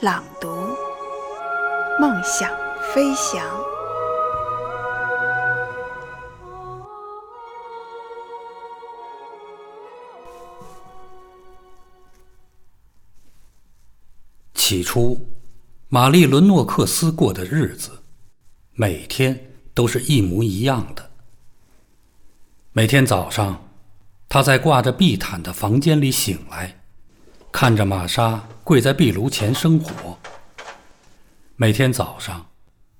[0.00, 0.48] 朗读，
[1.98, 2.48] 梦想
[2.94, 3.44] 飞翔。
[14.54, 15.18] 起初，
[15.88, 18.04] 玛丽·伦诺克斯过的日子，
[18.74, 21.10] 每天都是一模一样的。
[22.70, 23.68] 每天早上，
[24.28, 26.77] 她在挂着地毯的房间里醒来。
[27.60, 30.16] 看着玛莎跪在壁炉前生火。
[31.56, 32.46] 每天早上，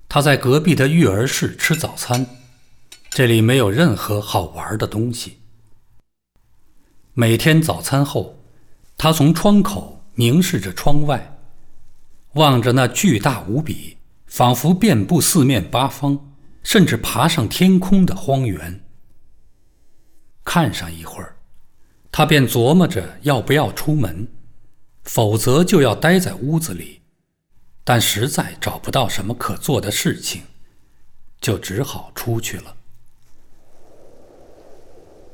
[0.09, 2.27] 他在隔壁的育儿室吃早餐，
[3.09, 5.37] 这里没有任何好玩的东西。
[7.13, 8.37] 每天早餐后，
[8.97, 11.37] 他从窗口凝视着窗外，
[12.33, 13.95] 望着那巨大无比、
[14.27, 18.83] 仿佛遍布四面八方，甚至爬上天空的荒原。
[20.43, 21.37] 看上一会儿，
[22.11, 24.27] 他便琢磨着要不要出门。
[25.03, 27.01] 否则就要待在屋子里，
[27.83, 30.43] 但实在找不到什么可做的事情，
[31.41, 32.75] 就只好出去了。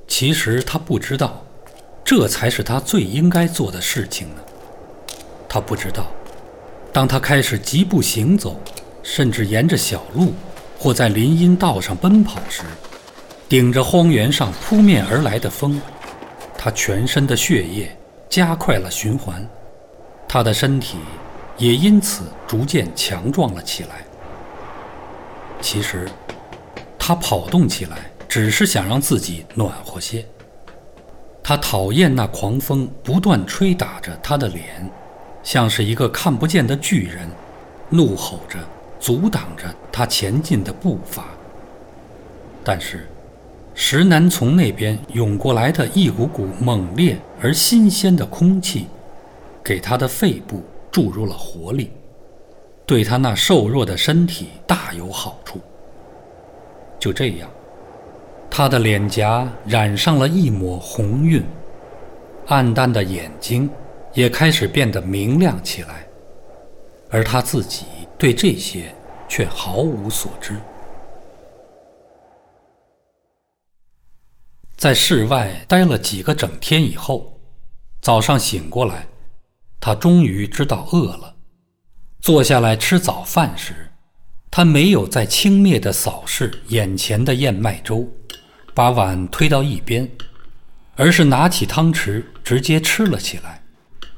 [0.07, 1.45] 其实他不知道，
[2.03, 4.41] 这才是他最应该做的事情呢。
[5.49, 6.11] 他不知道，
[6.93, 8.59] 当他开始疾步行走，
[9.03, 10.33] 甚至沿着小路
[10.77, 12.61] 或在林荫道上奔跑时，
[13.49, 15.81] 顶着荒原上扑面而来的风，
[16.57, 17.97] 他全身的血液
[18.29, 19.47] 加快了循环。
[20.27, 20.97] 他的身体
[21.57, 24.05] 也因此逐渐强壮了起来。
[25.61, 26.07] 其实，
[26.99, 30.25] 他跑动起来只是想让自己暖和些。
[31.41, 34.89] 他讨厌那狂风不断吹打着他的脸，
[35.43, 37.29] 像是一个看不见的巨人，
[37.89, 38.57] 怒吼着
[38.99, 41.25] 阻挡着他前进的步伐。
[42.63, 43.07] 但是，
[43.75, 48.87] 石南从那边涌过来的一股股猛烈而新鲜的空气。
[49.65, 51.91] 给他的肺部注入了活力，
[52.85, 55.59] 对他那瘦弱的身体大有好处。
[56.99, 57.49] 就这样，
[58.47, 61.43] 他的脸颊染上了一抹红晕，
[62.45, 63.67] 暗淡的眼睛
[64.13, 66.07] 也开始变得明亮起来，
[67.09, 67.87] 而他自己
[68.19, 68.93] 对这些
[69.27, 70.55] 却毫无所知。
[74.77, 77.39] 在室外待了几个整天以后，
[78.01, 79.07] 早上醒过来。
[79.85, 81.35] 他终于知道饿了，
[82.19, 83.91] 坐下来吃早饭时，
[84.49, 88.11] 他没有再轻蔑地扫视眼前的燕麦粥，
[88.73, 90.09] 把碗推到一边，
[90.95, 93.63] 而是拿起汤匙直接吃了起来，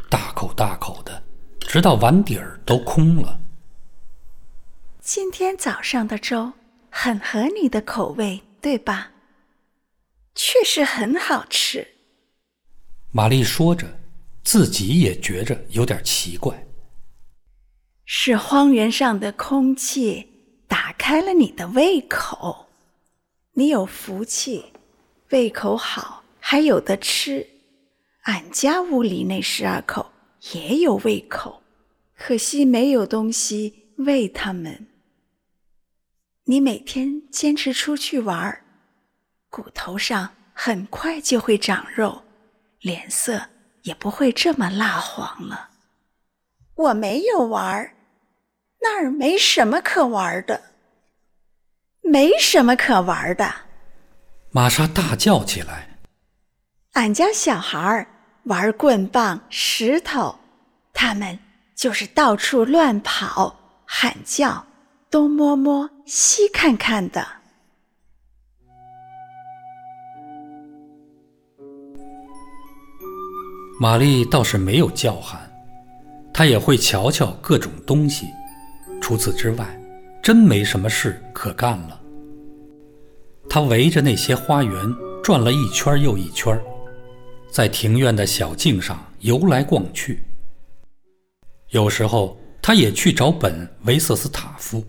[0.09, 1.21] 大口大口的，
[1.59, 3.37] 直到碗底儿都空了。
[5.01, 6.53] 今天早上的粥
[6.89, 9.11] 很合你的口味，对吧？
[10.33, 11.85] 确实很好吃。
[13.11, 13.96] 玛丽说着。
[14.47, 16.65] 自己也觉着有点奇怪。
[18.05, 20.25] 是荒原上的空气
[20.69, 22.67] 打开了你的胃口，
[23.55, 24.71] 你有福气，
[25.31, 27.45] 胃口好，还有的吃。
[28.21, 30.13] 俺家屋里那十二口
[30.53, 31.61] 也有胃口，
[32.15, 34.87] 可惜没有东西喂他们。
[36.45, 38.63] 你每天坚持出去玩，
[39.49, 42.23] 骨头上很快就会长肉，
[42.79, 43.49] 脸色。
[43.87, 45.69] 也不会这么蜡黄了。
[46.75, 47.95] 我没有玩儿，
[48.81, 50.61] 那儿没什么可玩的，
[52.01, 53.49] 没什么可玩的。
[54.51, 55.97] 玛莎大叫起来
[56.93, 58.05] ：“俺家小孩儿
[58.43, 60.37] 玩棍棒、石头，
[60.93, 61.39] 他们
[61.73, 64.67] 就是到处乱跑、喊叫、
[65.09, 67.25] 东摸摸、西看看的。”
[73.79, 75.39] 玛丽倒是没有叫喊，
[76.33, 78.25] 她也会瞧瞧各种东西。
[78.99, 79.79] 除此之外，
[80.23, 82.01] 真没什么事可干了。
[83.47, 86.59] 她围着那些花园转了一圈又一圈，
[87.51, 90.23] 在庭院的小径上游来逛去。
[91.69, 94.83] 有时候，她也去找本维瑟斯塔夫，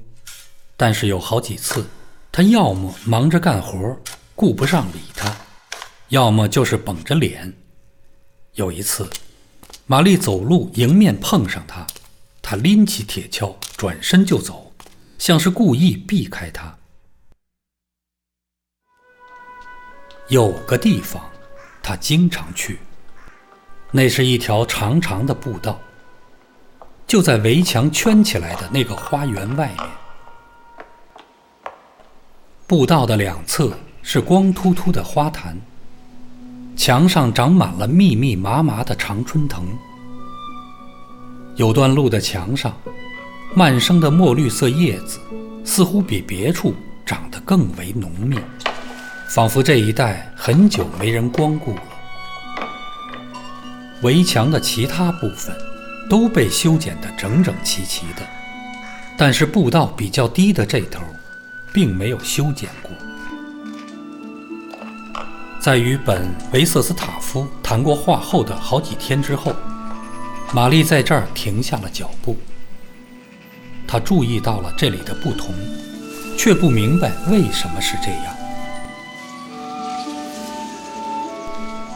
[0.79, 1.85] 但是有好几次，
[2.33, 3.95] 他要么忙着干活，
[4.35, 5.31] 顾不上理他，
[6.09, 7.53] 要么就是绷着脸。
[8.59, 9.09] 有一次，
[9.87, 11.87] 玛丽走路迎面碰上他，
[12.43, 14.73] 他拎起铁锹，转身就走，
[15.17, 16.77] 像是故意避开他。
[20.27, 21.25] 有个地方，
[21.81, 22.81] 他经常去，
[23.93, 25.81] 那是一条长长的步道，
[27.07, 29.89] 就在围墙圈起来的那个花园外面。
[32.67, 35.57] 步道的两侧是光秃秃的花坛，
[36.79, 39.67] 墙上长满了密密麻麻的常春藤。
[41.57, 42.73] 有段路的墙上，
[43.53, 45.19] 漫生的墨绿色叶子
[45.65, 46.73] 似乎比别处
[47.05, 48.39] 长得更为浓密。
[49.29, 51.83] 仿佛这一带很久没人光顾了。
[54.03, 55.53] 围墙的其他部分
[56.09, 58.23] 都被修剪得整整齐齐的，
[59.19, 61.03] 但是步道比较低的这头，
[61.73, 62.93] 并没有修剪过。
[65.61, 66.23] 在与本·
[66.53, 69.53] 维瑟斯塔夫谈过话后的好几天之后，
[70.53, 72.37] 玛丽在这儿停下了脚步。
[73.87, 75.53] 她注意到了这里的不同，
[76.39, 78.37] 却不明白为什么是这样。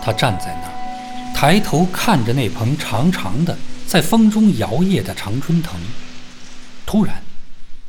[0.05, 3.57] 他站在那儿，抬头看着那盆长长的、
[3.87, 5.81] 在风中摇曳的常春藤。
[6.85, 7.23] 突然，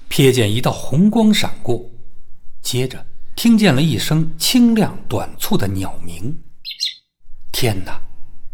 [0.07, 1.83] 瞥见一道红光闪过，
[2.61, 3.03] 接着
[3.35, 6.37] 听见了一声清亮短促的鸟鸣。
[7.51, 7.99] 天哪！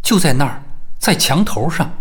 [0.02, 0.64] 就在那儿，
[0.98, 1.92] 在墙头上，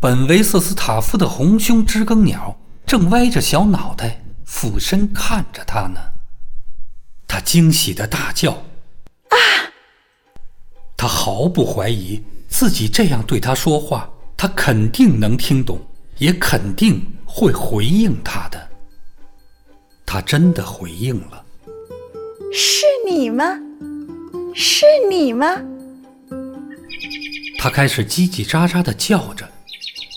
[0.00, 6.00] 本维瑟斯塔夫的红胸知更鸟正歪着小脑袋俯身看着他呢。
[7.28, 8.52] 他惊喜的大叫。
[8.52, 9.36] 啊
[10.96, 15.80] 他毫不怀疑自己这样对他说话，他肯定能听懂，
[16.18, 18.68] 也肯定会回应他的。
[20.04, 21.44] 他真的回应了。
[22.52, 23.44] 是你吗？
[24.54, 25.46] 是你吗？
[27.58, 29.48] 他开始叽叽喳喳地叫着，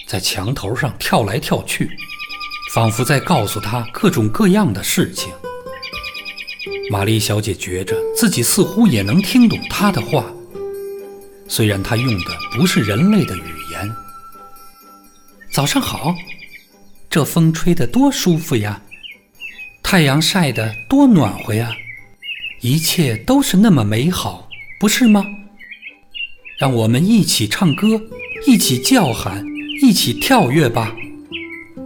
[0.07, 1.89] 在墙头上跳来跳去，
[2.73, 5.31] 仿佛在告诉他各种各样的事情。
[6.89, 10.25] 玛丽小姐觉着自己似乎也能听懂他的话。
[11.47, 13.95] 虽然他用的不是人类的语言。
[15.51, 16.15] 早上好，
[17.09, 18.81] 这风吹得多舒服呀，
[19.83, 21.71] 太阳晒得多暖和呀，
[22.63, 24.47] 一切都是那么美好，
[24.79, 25.25] 不是吗？
[26.57, 28.01] 让我们一起唱歌，
[28.47, 29.45] 一起叫喊，
[29.81, 30.95] 一起跳跃吧！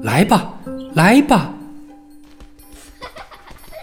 [0.04, 0.54] 来吧，
[0.94, 1.52] 来吧！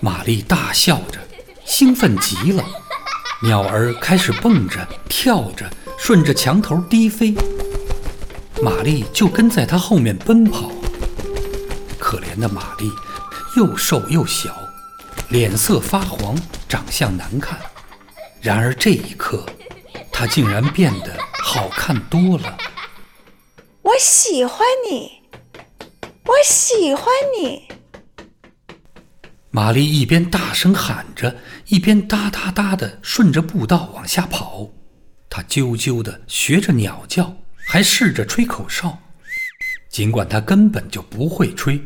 [0.00, 1.18] 玛丽大笑着，
[1.64, 2.64] 兴奋极了。
[3.42, 5.68] 鸟儿开始蹦着、跳着，
[5.98, 7.34] 顺着墙头低飞。
[8.62, 10.70] 玛丽就跟在它后面奔跑。
[11.98, 12.88] 可怜的玛丽，
[13.56, 14.56] 又瘦又小，
[15.34, 16.38] 脸色发黄，
[16.68, 17.58] 长相难看。
[18.40, 19.44] 然而这一刻，
[20.12, 22.56] 她竟然变得好看多了。
[23.82, 25.22] 我喜欢你，
[26.24, 27.64] 我喜欢你。
[29.50, 31.36] 玛丽一边大声喊着，
[31.66, 34.68] 一边哒哒哒地顺着步道往下跑。
[35.28, 37.36] 她啾啾地学着鸟叫，
[37.66, 38.96] 还试着吹口哨，
[39.88, 41.82] 尽管她根本就不会吹。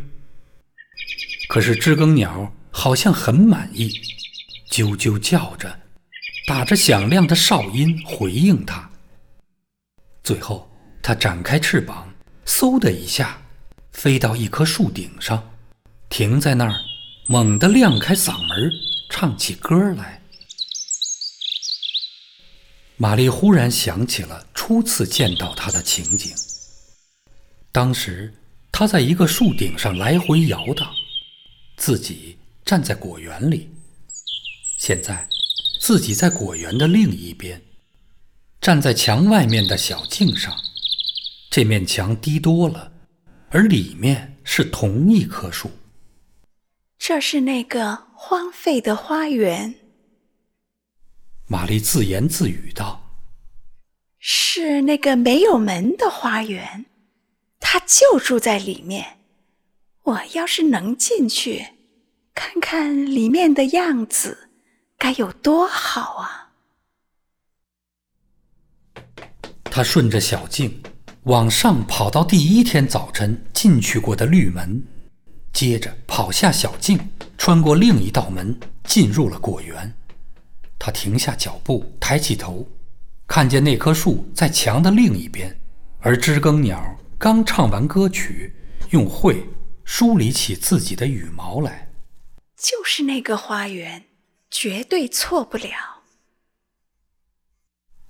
[1.49, 3.90] 可是知更鸟好像很满意，
[4.70, 5.80] 啾啾叫着，
[6.47, 8.88] 打着响亮的哨音回应它。
[10.23, 10.70] 最后，
[11.02, 12.08] 它展开翅膀，
[12.47, 13.42] 嗖的一下，
[13.90, 15.56] 飞到一棵树顶上，
[16.08, 16.75] 停在那儿。
[17.26, 18.70] 猛地亮开嗓门，
[19.11, 20.23] 唱起歌来。
[22.97, 26.32] 玛丽忽然想起了初次见到他的情景。
[27.73, 28.32] 当时
[28.70, 30.88] 他在一个树顶上来回摇荡，
[31.76, 32.38] 自己
[32.69, 33.71] 站在果园里。
[34.77, 35.27] 现在，
[35.81, 37.63] 自己在果园的另一边，
[38.61, 40.55] 站在墙外面的小径上。
[41.49, 42.93] 这面墙低多了，
[43.49, 45.71] 而里面是同一棵树。
[46.99, 49.75] 这是那个荒废的花园，
[51.47, 53.03] 玛丽自言自语道
[54.21, 56.85] ：“是那个没有门的花园，
[57.61, 59.21] 他就住在里面。
[60.03, 61.67] 我要是能进去，
[62.38, 64.49] 看看里面的样子，
[64.97, 66.52] 该有多好啊！”
[69.68, 70.80] 他顺着小径
[71.25, 74.80] 往上跑到第一天早晨进去过的绿门。
[75.52, 79.92] 接着跑下小径，穿过另一道门，进入了果园。
[80.78, 82.64] 他停下脚步，抬起头，
[83.26, 85.61] 看见那棵树在墙的另一边，
[85.99, 88.54] 而知更鸟刚唱完歌曲，
[88.90, 89.45] 用喙
[89.85, 91.88] 梳理起自己的羽毛来。
[92.59, 94.07] 就是那个花园，
[94.50, 96.03] 绝对错不了。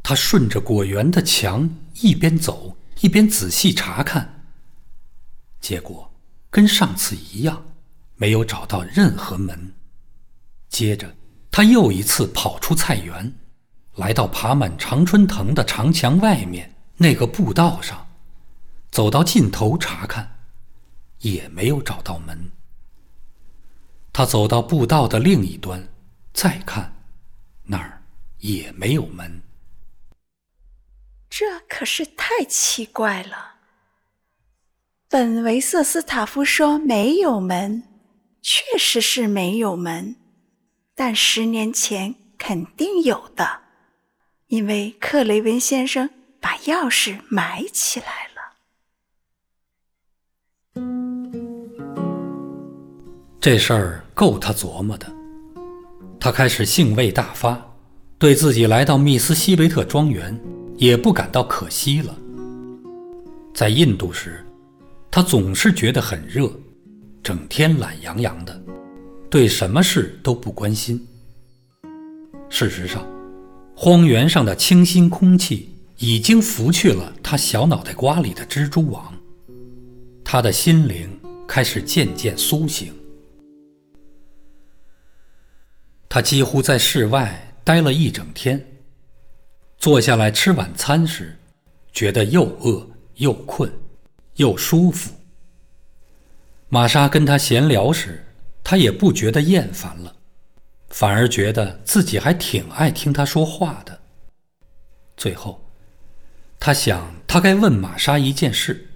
[0.03, 1.69] 他顺着果园的墙
[2.01, 4.47] 一边走，一边仔细查看。
[5.61, 6.11] 结果
[6.49, 7.63] 跟上次一样，
[8.17, 9.75] 没有找到任何门。
[10.71, 11.15] 接着，
[11.51, 13.35] 他又一次跑出菜园，
[13.97, 18.09] 来到爬满常春藤的长墙外面那个步道上，
[18.91, 20.39] 走到尽头查看，
[21.19, 22.51] 也没有找到门。
[24.19, 25.81] 他走到步道的另一端，
[26.35, 26.93] 再看，
[27.63, 28.03] 那儿
[28.39, 29.41] 也没有门。
[31.31, 33.55] 这可是太奇怪了。
[35.09, 37.85] 本维瑟斯塔夫说没有门，
[38.43, 40.17] 确实是没有门，
[40.97, 43.61] 但十年前肯定有的，
[44.49, 46.11] 因为克雷文先生
[46.41, 48.28] 把钥匙埋起来。
[53.51, 55.07] 这事儿够他琢磨的，
[56.21, 57.59] 他开始兴味大发，
[58.19, 60.39] 对自己来到密斯西维特庄园
[60.77, 62.15] 也不感到可惜了。
[63.55, 64.45] 在印度时。
[65.11, 66.53] 他总是觉得很热，
[67.23, 68.63] 整天懒洋洋的，
[69.31, 71.03] 对什么事都不关心。
[72.51, 73.03] 事实上，
[73.75, 79.11] 荒原上的清新空气已经拂去了他小脑袋瓜里的蜘蛛网，
[80.23, 81.09] 他的心灵
[81.47, 82.93] 开始渐渐苏醒。
[86.09, 88.65] 他几乎在室外待了一整天，
[89.79, 91.37] 坐下来吃晚餐时，
[91.93, 93.71] 觉得又饿又困。
[94.39, 95.13] 又舒服。
[96.69, 98.25] 玛莎跟他闲聊时，
[98.63, 100.15] 他也不觉得厌烦了，
[100.91, 104.01] 反而觉得自己还挺爱听他说话的。
[105.17, 105.69] 最后，
[106.61, 108.93] 他想，他该问玛莎一件事：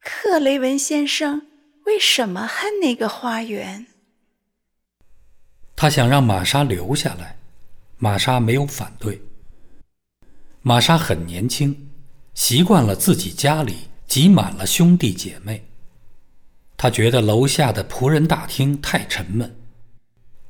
[0.00, 1.46] 克雷文先生
[1.86, 3.86] 为什么恨那个花园？
[5.80, 7.38] 他想让玛莎留下来，
[7.96, 9.18] 玛莎没有反对。
[10.60, 11.88] 玛莎很年轻。
[12.34, 15.64] 习惯了自己家里挤满了兄弟姐妹，
[16.76, 19.56] 他觉得楼下的仆人大厅太沉闷，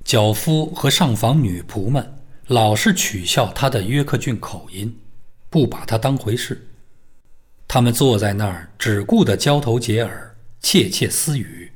[0.02, 2.18] 脚夫和上房女仆们
[2.48, 4.98] 老是取笑他的约克郡口音，
[5.48, 6.66] 不把他当回事。
[7.68, 11.70] 他们坐在那儿只顾得交头接耳、窃窃私语。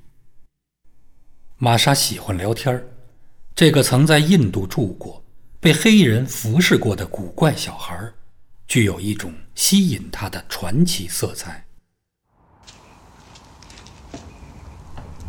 [1.56, 2.84] 玛莎喜欢聊天儿，
[3.54, 5.22] 这个曾在印度住过、
[5.60, 7.96] 被黑人服侍过的古怪小孩。
[8.66, 11.62] 具有一种吸引他的传奇色彩。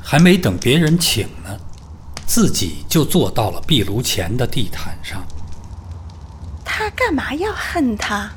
[0.02, 1.60] 还没等别人请呢，
[2.26, 5.22] 自己就坐到了壁炉前的地毯上。
[6.64, 8.32] 他干嘛要恨他？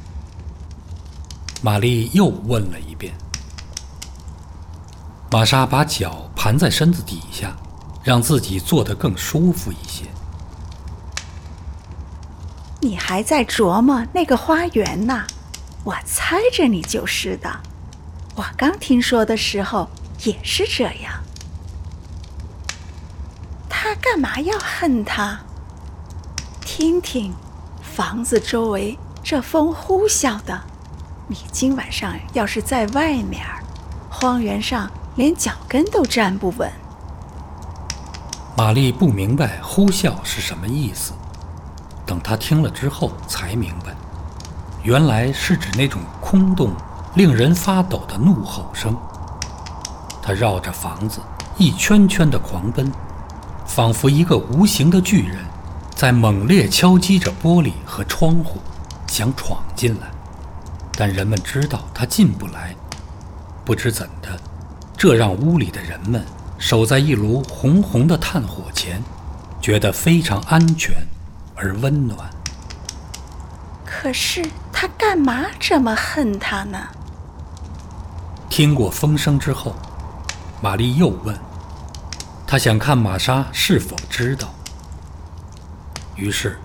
[1.63, 3.15] 玛丽又问了一遍。
[5.31, 7.57] 玛莎把脚盘在身子底下，
[8.09, 10.07] 让自己坐得更舒服一些。
[12.81, 15.27] 你还在琢磨那个花园呢？
[15.85, 17.55] 我猜着你就是的。
[18.35, 19.91] 我刚听说的时候
[20.25, 21.23] 也是这样。
[23.69, 25.41] 他干嘛要恨他？
[26.63, 27.35] 听听，
[27.83, 30.59] 房子周围这风呼啸的，
[31.27, 33.45] 你今晚上要是在外面，
[34.09, 36.73] 荒原上连脚跟都站不稳。
[38.59, 41.13] 玛丽不明白“呼啸”是什么意思。
[42.05, 43.95] 等她听了之后，才明白，
[44.83, 46.73] 原来是指那种空洞、
[47.15, 48.97] 令人发抖的怒吼声。
[50.21, 51.21] 他绕着房子
[51.57, 52.91] 一圈圈地狂奔，
[53.65, 55.37] 仿佛一个无形的巨人，
[55.95, 58.59] 在猛烈敲击着玻璃和窗户，
[59.07, 60.09] 想闯进来。
[60.97, 62.75] 但人们知道他进不来。
[63.65, 64.37] 不知怎的，
[64.97, 66.27] 这让屋里的人们
[66.59, 69.03] 守在一炉红红的炭火前，
[69.61, 70.95] 觉得非常安全。
[71.61, 72.31] 而温暖。
[73.85, 76.79] 可是他干嘛这么恨他呢？
[78.49, 79.75] 听过风声之后，
[80.63, 81.37] 玛丽又问
[82.47, 84.55] ：“他想看玛莎是否知道。”
[86.15, 86.61] 于是，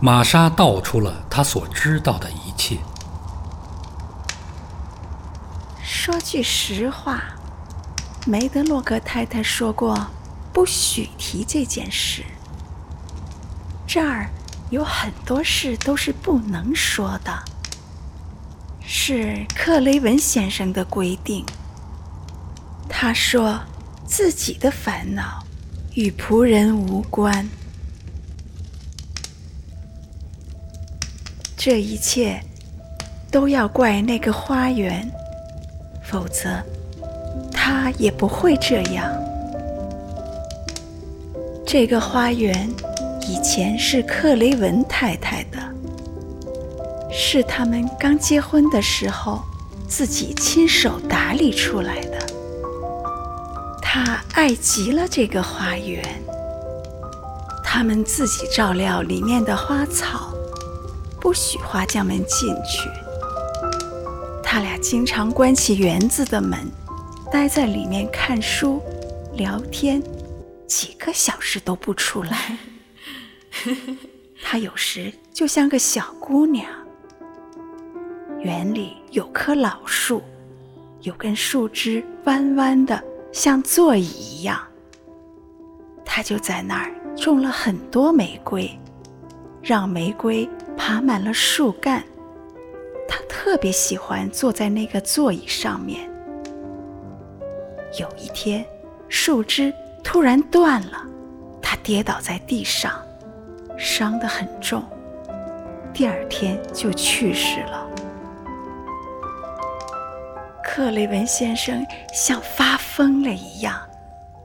[0.00, 2.78] 玛莎道出了她所知道的一切。
[5.82, 7.24] 说句实话，
[8.28, 10.04] 梅德洛格太太说过，
[10.52, 12.24] 不许提这件事。
[13.86, 14.28] 这儿
[14.70, 17.32] 有很多事都是不能说的，
[18.84, 21.46] 是克雷文先生的规定。
[22.88, 23.60] 他说
[24.04, 25.44] 自己的烦恼
[25.94, 27.48] 与仆人无关，
[31.56, 32.42] 这一切
[33.30, 35.08] 都要怪那个花园，
[36.02, 36.60] 否则
[37.66, 39.12] 他也不会这样。
[41.66, 42.70] 这个花园。
[43.28, 45.58] 以前是克雷文太太的，
[47.10, 49.42] 是他们刚结婚的时候
[49.88, 52.24] 自己亲手打理出来的。
[53.82, 56.04] 他爱极了这个花园，
[57.64, 60.32] 他们自己照料里面的花草，
[61.20, 62.88] 不许花匠们进去。
[64.40, 66.60] 他俩经常关起园子的门，
[67.30, 68.80] 待在里面看书、
[69.34, 70.02] 聊天，
[70.66, 72.56] 几个小时都不出来。
[74.42, 76.66] 她有时就像个小姑娘。
[78.40, 80.22] 园里有棵老树，
[81.00, 83.02] 有根树枝弯弯的，
[83.32, 84.60] 像座椅一样。
[86.04, 88.70] 她就在那儿种了很多玫瑰，
[89.62, 92.04] 让玫瑰爬满了树干。
[93.08, 96.08] 她特别喜欢坐在那个座椅上面。
[97.98, 98.64] 有一天，
[99.08, 99.72] 树枝
[100.02, 101.02] 突然断了，
[101.62, 103.02] 他跌倒在地上。
[103.78, 104.82] 伤得很重，
[105.92, 107.86] 第二天就去世了。
[110.64, 113.78] 克雷文先生像发疯了一样，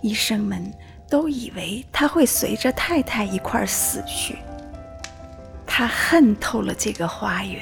[0.01, 0.69] 医生们
[1.09, 4.37] 都以为他会随着太太一块儿死去。
[5.65, 7.61] 他恨透了这个花园，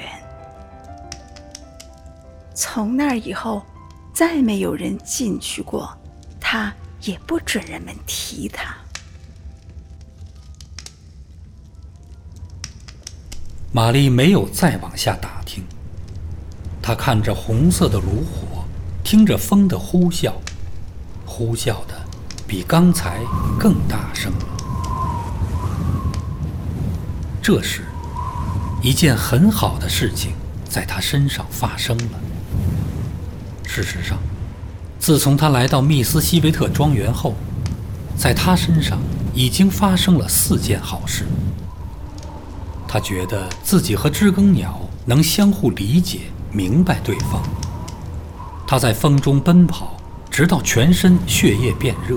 [2.52, 3.62] 从那以后
[4.20, 5.96] 再没有人进去过，
[6.38, 6.70] 他
[7.04, 8.76] 也不准人们提他。
[13.72, 15.64] 玛丽没有再往下打听。
[16.82, 18.62] 她看着红色的炉火，
[19.02, 20.34] 听着风的呼啸，
[21.24, 21.98] 呼啸的
[22.46, 23.20] 比刚才
[23.58, 24.46] 更大声了。
[27.40, 27.86] 这时，
[28.82, 30.32] 一件很好的事情
[30.68, 32.20] 在她身上发生了。
[33.72, 34.18] 事实上，
[34.98, 37.36] 自从他来到密斯西维特庄园后，
[38.16, 38.98] 在他身上
[39.32, 41.24] 已经发生了四件好事。
[42.88, 47.40] 他觉得自己和知更鸟能相互理解、明白对方。
[48.66, 49.96] 他在风中奔跑，
[50.28, 52.16] 直到全身血液变热。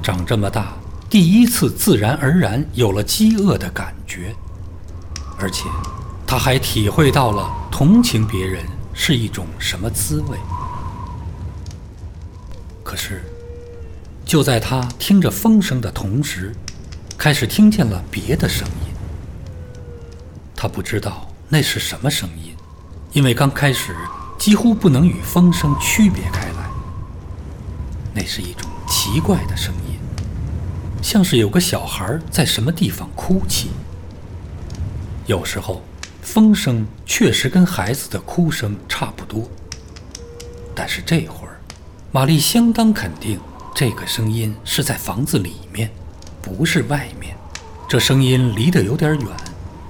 [0.00, 0.74] 长这么大，
[1.10, 4.32] 第一次自然而然有了饥饿的感觉，
[5.40, 5.64] 而且
[6.24, 10.38] 他还体会到了同情别人是一种什么滋味。
[12.82, 13.24] 可是，
[14.24, 16.54] 就在他听着风声的同时，
[17.18, 18.94] 开始听见了别的声音。
[20.54, 22.54] 他不知道那是什么声音，
[23.12, 23.94] 因为刚开始
[24.38, 26.70] 几乎不能与风声区别开来。
[28.14, 29.98] 那是一种奇怪的声音，
[31.02, 33.70] 像是有个小孩在什么地方哭泣。
[35.26, 35.82] 有时候，
[36.24, 39.48] 风声确实跟孩子的哭声差不多，
[40.74, 41.60] 但是这会儿，
[42.10, 43.38] 玛丽相当肯定
[43.72, 45.90] 这个声音是在房子里面，
[46.42, 47.36] 不是外面。
[47.86, 49.28] 这声音离得有点远。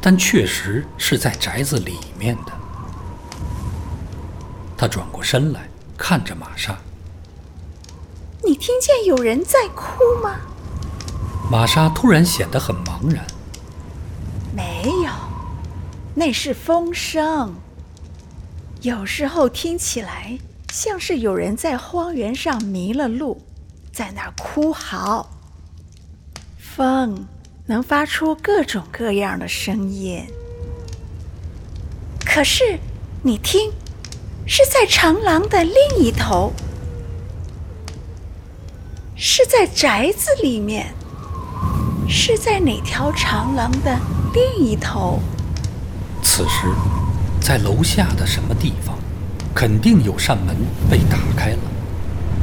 [0.06, 2.52] 但确实是在宅子里面的。
[4.76, 5.66] 她转过身来，
[5.96, 6.76] 看着玛莎
[8.44, 10.36] ：“你听见有人在哭吗？”
[11.50, 13.24] 玛莎突然显得很茫然。
[14.54, 15.10] “没有，
[16.14, 17.54] 那是风声。
[18.82, 20.38] 有时候听起来
[20.72, 23.42] 像是有人在荒原上迷了路，
[23.92, 25.30] 在那儿哭嚎。
[26.58, 27.26] 风。”
[27.66, 30.26] 能发出各种各样的声音，
[32.20, 32.78] 可是
[33.22, 33.72] 你听，
[34.46, 36.52] 是在长廊的另一头，
[39.16, 40.92] 是在宅子里面，
[42.06, 43.98] 是在哪条长廊的
[44.34, 45.18] 另一头？
[46.24, 46.66] 此时，
[47.40, 48.96] 在楼下的什么地方，
[49.54, 50.56] 肯定有扇门
[50.90, 51.58] 被打开了，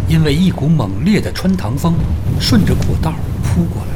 [0.08, 1.96] 因为一股猛烈的穿堂风
[2.39, 3.12] 顺着过道
[3.44, 3.91] 扑过来。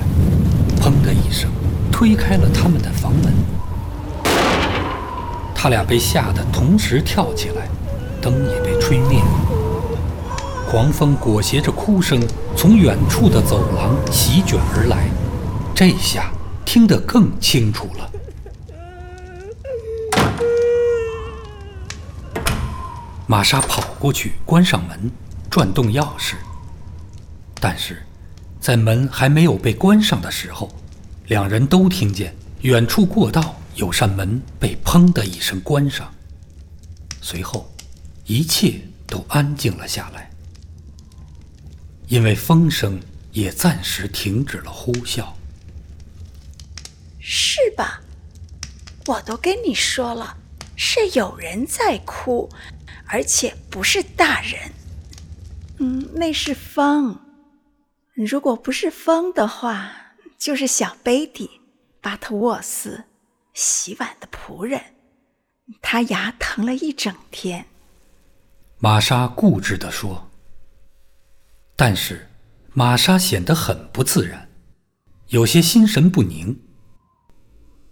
[0.82, 1.50] 砰的一声，
[1.92, 3.34] 推开了他们的房门。
[5.56, 7.70] 他俩被吓得同时跳起来，
[8.22, 10.70] 灯也被吹灭了。
[10.70, 12.22] 狂风裹挟着哭声
[12.56, 15.08] 从远处的走廊席卷而来，
[15.74, 16.32] 这下
[16.66, 18.10] 听得更清楚了。
[23.36, 25.12] 玛莎跑过去关上门，
[25.50, 26.36] 转动钥匙，
[27.60, 28.02] 但是。
[28.62, 30.74] 在门还没有被关上的时候，
[31.28, 36.10] 两人都听见远处过道有扇门被“砰”的一声关上。
[37.22, 37.70] 随后，
[38.26, 40.32] 一切都安静了下来，
[42.08, 42.98] 因为风声
[43.34, 45.26] 也暂时停止了呼啸。
[47.20, 48.00] 是吧？
[49.08, 50.38] 我都跟你说了，
[50.78, 52.50] 是有人在哭，
[53.08, 54.72] 而且不是大人。
[55.78, 57.20] 嗯，那是风。
[58.14, 59.92] 如果不是风的话，
[60.38, 61.50] 就是小 baby
[62.02, 63.04] 巴特沃斯
[63.54, 64.82] 洗碗的仆人，
[65.82, 67.66] 他牙疼了一整天。
[68.80, 70.30] 玛莎固执地说。
[71.76, 72.30] 但是，
[72.74, 74.50] 玛莎显得很不自然，
[75.28, 76.58] 有些心神不宁。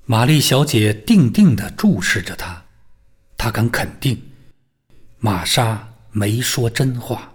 [0.05, 2.63] 玛丽小姐定定地注视着她，
[3.37, 4.21] 她敢肯定，
[5.25, 5.81] 玛莎
[6.11, 7.29] 没说真话。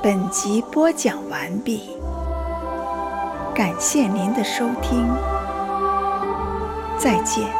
[0.00, 1.96] 本集播讲完毕，
[3.52, 5.04] 感谢您的收听，
[6.96, 7.59] 再见。